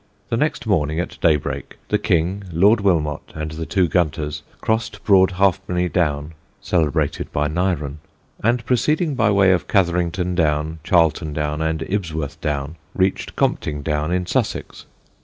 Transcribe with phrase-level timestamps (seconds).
[0.29, 5.33] The next morning at daybreak, the King, Lord Wilmot and the two Gunters crossed Broad
[5.33, 7.97] Halfpenny Down (celebrated by Nyren),
[8.43, 14.11] and proceeding by way of Catherington Down, Charlton Down, and Ibsworth Down, reached Compting Down
[14.11, 14.87] in Sussex.